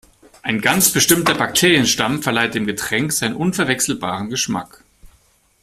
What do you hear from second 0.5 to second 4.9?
ganz bestimmter Bakterienstamm verleiht dem Getränk seinen unverwechselbaren Geschmack.